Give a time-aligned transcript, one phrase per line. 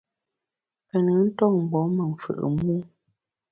[0.87, 2.31] Pe nùn nton ngùom me mfù’
[2.63, 2.75] mû.